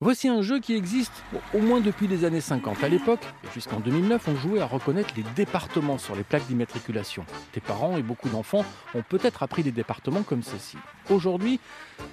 [0.00, 2.84] Voici un jeu qui existe au moins depuis les années 50.
[2.84, 3.18] À l'époque,
[3.52, 7.26] jusqu'en 2009, on jouait à reconnaître les départements sur les plaques d'immatriculation.
[7.50, 8.64] Tes parents et beaucoup d'enfants
[8.94, 10.76] ont peut-être appris des départements comme ceci.
[11.10, 11.58] Aujourd'hui,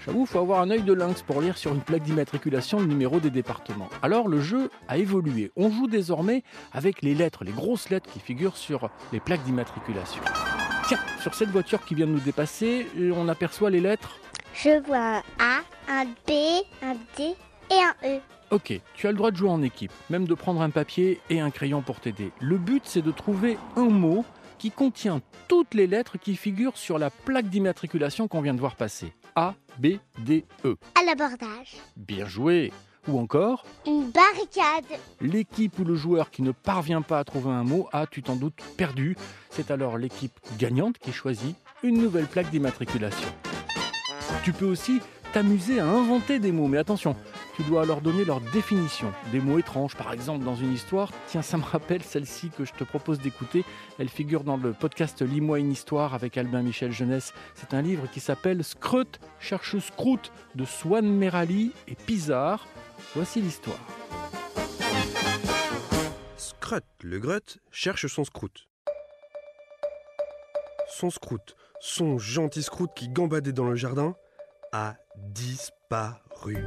[0.03, 2.87] j'avoue, il faut avoir un œil de lynx pour lire sur une plaque d'immatriculation le
[2.87, 3.89] numéro des départements.
[4.01, 5.51] Alors le jeu a évolué.
[5.55, 6.41] On joue désormais
[6.73, 10.23] avec les lettres, les grosses lettres qui figurent sur les plaques d'immatriculation.
[10.87, 14.17] Tiens, sur cette voiture qui vient de nous dépasser, on aperçoit les lettres.
[14.55, 16.31] Je vois un A, un B,
[16.81, 17.35] un D
[17.71, 18.19] et un E.
[18.51, 21.39] Ok, tu as le droit de jouer en équipe, même de prendre un papier et
[21.39, 22.31] un crayon pour t'aider.
[22.39, 24.23] Le but, c'est de trouver un mot
[24.57, 28.75] qui contient toutes les lettres qui figurent sur la plaque d'immatriculation qu'on vient de voir
[28.75, 29.11] passer.
[29.35, 30.77] A, B, D, E.
[30.99, 31.75] À l'abordage.
[31.97, 32.71] Bien joué.
[33.07, 34.99] Ou encore, Une barricade.
[35.21, 38.35] l'équipe ou le joueur qui ne parvient pas à trouver un mot a, tu t'en
[38.35, 39.15] doutes, perdu.
[39.51, 43.27] C'est alors l'équipe gagnante qui choisit une nouvelle plaque d'immatriculation.
[44.43, 45.01] Tu peux aussi
[45.35, 47.13] t'amuser à inventer des mots, mais attention,
[47.57, 49.11] tu dois leur donner leur définition.
[49.33, 51.11] Des mots étranges, par exemple, dans une histoire.
[51.27, 53.65] Tiens, ça me rappelle celle-ci que je te propose d'écouter.
[53.99, 57.33] Elle figure dans le podcast Lis-moi une histoire avec Albin Michel Jeunesse.
[57.53, 62.65] C'est un livre qui s'appelle Scrut cherche Scrout de Swan Merali et Pizarre.
[63.13, 63.81] Voici l'histoire.
[66.37, 68.69] Scrut, le grut, cherche son scrout.
[70.87, 74.15] Son scrout, son gentil scrout qui gambadait dans le jardin,
[74.71, 76.57] a disparu.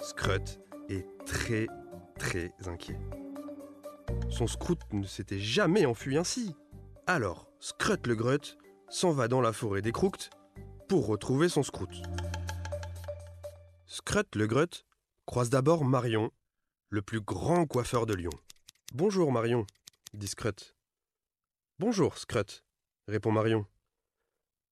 [0.00, 1.66] Scrut est très
[2.18, 2.98] très inquiet.
[4.30, 6.54] Son scrout ne s'était jamais enfui ainsi.
[7.06, 8.56] Alors, Scrut le grut
[8.88, 10.30] s'en va dans la forêt des Croûtes
[10.88, 12.02] pour retrouver son scrout.
[13.86, 14.84] Scrut le grut
[15.26, 16.30] croise d'abord Marion,
[16.88, 18.32] le plus grand coiffeur de Lyon.
[18.92, 19.66] Bonjour Marion,
[20.14, 20.74] dit Scrut.
[21.78, 22.64] Bonjour Scrut,
[23.08, 23.66] répond Marion.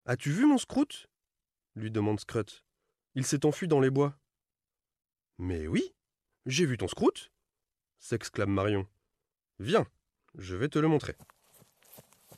[0.07, 1.07] As-tu vu mon scrout?
[1.75, 2.65] Lui demande Scrut.
[3.15, 4.17] Il s'est enfui dans les bois.
[5.39, 5.95] Mais oui,
[6.47, 7.31] j'ai vu ton scrout
[8.01, 8.87] s'exclame Marion.
[9.61, 9.87] Viens,
[10.37, 11.17] je vais te le montrer.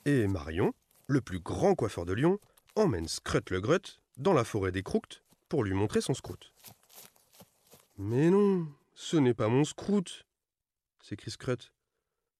[0.04, 0.74] Et Marion,
[1.06, 2.38] le plus grand coiffeur de Lyon,
[2.74, 6.52] emmène Scrut le grut dans la forêt des Croûtes pour lui montrer son scrout.
[7.96, 10.26] Mais non, ce n'est pas mon scrout,
[11.00, 11.72] s'écrie Scrut.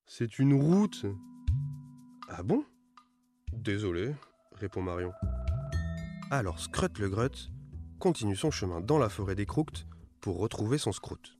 [0.07, 1.07] C'est une route.
[2.29, 2.65] Ah bon?
[3.53, 4.15] Désolé,
[4.53, 5.13] répond Marion.
[6.35, 7.51] Alors Scrut le grut
[7.99, 9.87] continue son chemin dans la forêt des Croûtes
[10.23, 11.37] pour retrouver son scrout.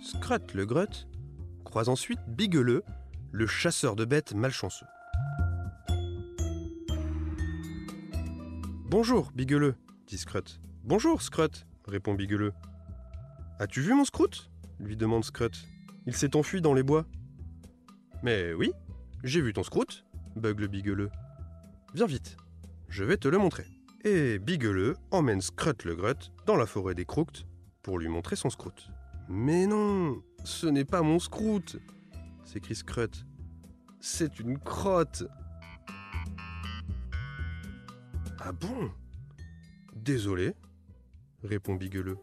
[0.00, 1.08] Scrut le grut
[1.64, 2.84] croise ensuite Bigeleux,
[3.32, 4.86] le chasseur de bêtes malchanceux.
[8.88, 9.74] Bonjour, Bigeleux,
[10.06, 10.60] dit Scrut.
[10.84, 12.52] Bonjour, Scrut, répond Bigeleux.
[13.58, 15.66] As-tu vu mon scrout lui demande Scrut.
[16.06, 17.06] Il s'est enfui dans les bois.
[18.22, 18.70] Mais oui,
[19.24, 20.04] j'ai vu ton scrout,
[20.36, 21.10] bugle Bigeleux.
[21.94, 22.36] Viens vite,
[22.88, 23.66] je vais te le montrer.
[24.04, 27.46] Et Bigeleux emmène Scrut le grut dans la forêt des Croûtes
[27.82, 28.90] pour lui montrer son scrout.
[29.28, 31.78] Mais non, ce n'est pas mon scrout
[32.44, 33.26] s'écrie Scrut.
[34.00, 35.24] C'est une crotte
[38.40, 38.90] Ah bon?
[39.94, 40.54] Désolé,
[41.42, 42.18] répond Bigeleux.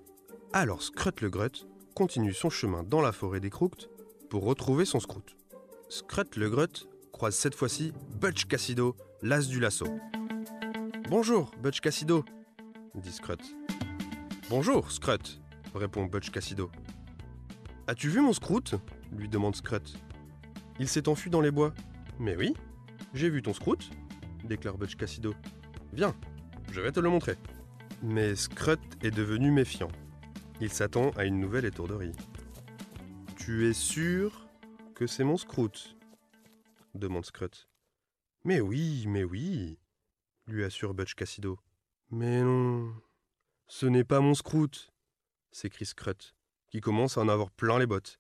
[0.53, 3.89] Alors Scrut le grut continue son chemin dans la forêt des Croûtes
[4.29, 5.35] pour retrouver son scrout.
[5.89, 9.85] Scrut le grut croise cette fois-ci Butch Cassido, l'as du lasso.
[11.09, 12.25] Bonjour, Butch Cassido,
[12.93, 13.39] dit Scrut.
[14.49, 15.39] Bonjour, Scrut,
[15.73, 16.69] répond Butch Cassido.
[17.87, 18.75] As-tu vu mon scrout
[19.13, 19.97] lui demande Scrut.
[20.77, 21.73] Il s'est enfui dans les bois.
[22.19, 22.53] Mais oui,
[23.13, 23.89] j'ai vu ton scrout,
[24.43, 25.33] déclare Butch Cassido.
[25.93, 26.13] Viens,
[26.73, 27.37] je vais te le montrer.
[28.03, 29.91] Mais Scrut est devenu méfiant.
[30.59, 32.11] Il s'attend à une nouvelle étourderie.
[33.37, 34.49] Tu es sûr
[34.95, 35.95] que c'est mon scrout
[36.95, 37.67] demande Scrut.
[38.43, 39.77] Mais oui, mais oui,
[40.47, 41.59] lui assure Butch Cassido.
[42.11, 42.93] Mais non,
[43.67, 44.91] ce n'est pas mon scrout,
[45.51, 46.35] s'écrie Scrut,
[46.69, 48.19] qui commence à en avoir plein les bottes.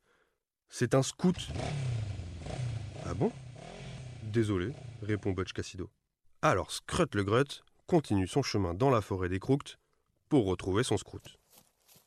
[0.69, 1.49] C'est un scout.
[3.05, 3.31] Ah bon?
[4.23, 5.89] Désolé, répond Butch Cassido.
[6.41, 9.77] Alors Scrut le grut continue son chemin dans la forêt des Croûtes
[10.29, 11.37] pour retrouver son scrout.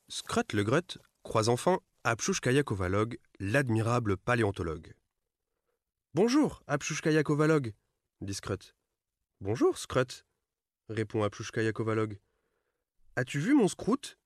[0.08, 4.94] Scrut le grut croise enfin Apchushkaya Kovalog, l'admirable paléontologue.
[6.20, 7.72] Bonjour, Apchushkaya Kovalog,
[8.22, 8.74] dit Scrut.
[9.40, 10.26] Bonjour, Scrut,
[10.88, 12.18] répond Apchushkaya Kovalog.
[13.14, 14.18] As-tu vu mon scrout?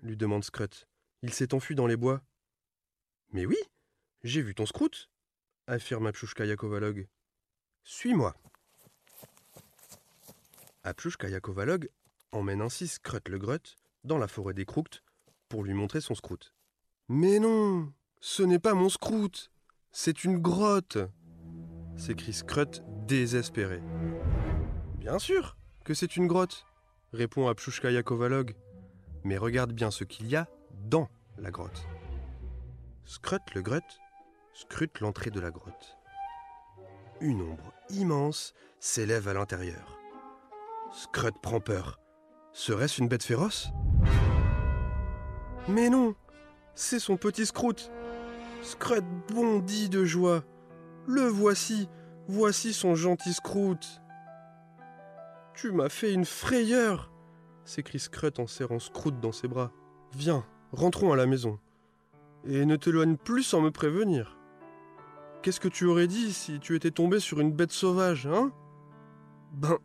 [0.00, 0.88] lui demande Scrut.
[1.20, 2.22] Il s'est enfui dans les bois.
[3.34, 3.58] Mais oui,
[4.22, 5.10] j'ai vu ton scrout,
[5.66, 7.06] affirme Apchushkaya Kovalog.
[7.84, 8.34] Suis-moi.
[10.82, 11.90] Apchushkaya Kovalog
[12.32, 15.04] emmène ainsi Scrut le grut dans la forêt des Croûtes
[15.50, 16.54] pour lui montrer son scrout.
[17.10, 19.50] Mais non, ce n'est pas mon scrout,
[19.92, 20.98] c'est une grotte
[21.98, 23.82] s'écrie Scrut désespéré.
[24.98, 26.66] Bien sûr que c'est une grotte,
[27.12, 28.54] répond Apchushkaya Kovalog.
[29.24, 30.46] Mais regarde bien ce qu'il y a
[30.84, 31.08] dans
[31.38, 31.86] la grotte.
[33.04, 33.84] Scrut le Grut
[34.54, 35.98] scrute l'entrée de la grotte.
[37.20, 39.98] Une ombre immense s'élève à l'intérieur.
[40.92, 42.00] Scrut prend peur.
[42.52, 43.70] Serait-ce une bête féroce?
[45.68, 46.14] Mais non
[46.74, 47.90] C'est son petit Scrout
[48.62, 50.42] Scrut bondit de joie.
[51.08, 51.88] Le voici
[52.26, 54.02] Voici son gentil Scrout
[55.54, 57.10] Tu m'as fait une frayeur
[57.64, 59.72] s'écrie Scrut en serrant Scrout dans ses bras.
[60.14, 61.58] Viens, rentrons à la maison.
[62.44, 64.38] Et ne t'éloigne plus sans me prévenir.
[65.42, 68.52] Qu'est-ce que tu aurais dit si tu étais tombé sur une bête sauvage, hein?
[69.52, 69.78] Ben.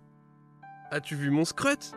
[0.91, 1.93] As-tu vu mon Scrut?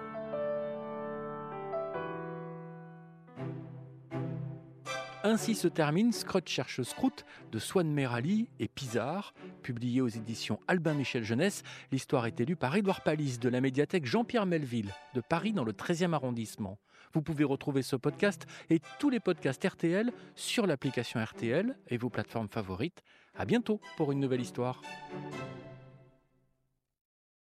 [5.28, 10.94] Ainsi se termine Scrut cherche Scrout de Swan Merali et Pizarre, publié aux éditions Albin
[10.94, 11.64] Michel Jeunesse.
[11.90, 15.72] L'histoire est élue par Édouard Palis de la médiathèque Jean-Pierre Melville de Paris dans le
[15.72, 16.78] 13e arrondissement.
[17.12, 22.08] Vous pouvez retrouver ce podcast et tous les podcasts RTL sur l'application RTL et vos
[22.08, 23.02] plateformes favorites.
[23.34, 24.80] À bientôt pour une nouvelle histoire.